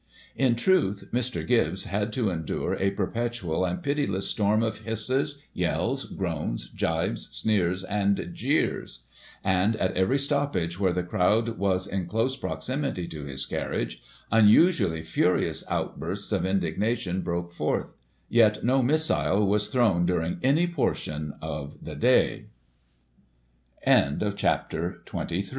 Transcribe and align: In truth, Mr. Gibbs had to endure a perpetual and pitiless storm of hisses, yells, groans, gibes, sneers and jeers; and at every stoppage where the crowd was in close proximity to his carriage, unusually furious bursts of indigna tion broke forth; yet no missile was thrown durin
In 0.35 0.55
truth, 0.55 1.09
Mr. 1.13 1.45
Gibbs 1.45 1.83
had 1.83 2.11
to 2.13 2.31
endure 2.31 2.73
a 2.79 2.89
perpetual 2.89 3.63
and 3.63 3.83
pitiless 3.83 4.27
storm 4.27 4.63
of 4.63 4.79
hisses, 4.79 5.43
yells, 5.53 6.05
groans, 6.05 6.71
gibes, 6.75 7.29
sneers 7.31 7.83
and 7.83 8.31
jeers; 8.33 9.03
and 9.43 9.75
at 9.75 9.95
every 9.95 10.17
stoppage 10.17 10.79
where 10.79 10.91
the 10.91 11.03
crowd 11.03 11.49
was 11.59 11.85
in 11.85 12.07
close 12.07 12.35
proximity 12.35 13.07
to 13.09 13.25
his 13.25 13.45
carriage, 13.45 14.01
unusually 14.31 15.03
furious 15.03 15.63
bursts 15.95 16.31
of 16.31 16.45
indigna 16.45 16.97
tion 16.97 17.21
broke 17.21 17.51
forth; 17.51 17.93
yet 18.27 18.63
no 18.63 18.81
missile 18.81 19.45
was 19.45 19.67
thrown 19.67 20.07
durin 20.07 20.39